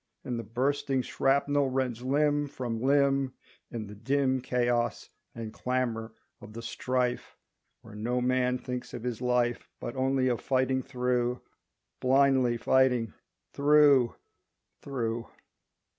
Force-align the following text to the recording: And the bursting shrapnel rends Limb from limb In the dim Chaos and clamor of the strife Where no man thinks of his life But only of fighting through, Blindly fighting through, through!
And 0.23 0.39
the 0.39 0.43
bursting 0.43 1.03
shrapnel 1.03 1.69
rends 1.69 2.01
Limb 2.01 2.47
from 2.47 2.81
limb 2.81 3.35
In 3.69 3.85
the 3.85 3.93
dim 3.93 4.41
Chaos 4.41 5.11
and 5.35 5.53
clamor 5.53 6.15
of 6.41 6.53
the 6.53 6.63
strife 6.63 7.37
Where 7.83 7.93
no 7.93 8.19
man 8.19 8.57
thinks 8.57 8.95
of 8.95 9.03
his 9.03 9.21
life 9.21 9.69
But 9.79 9.95
only 9.95 10.27
of 10.27 10.41
fighting 10.41 10.81
through, 10.81 11.41
Blindly 11.99 12.57
fighting 12.57 13.13
through, 13.53 14.15
through! 14.81 15.27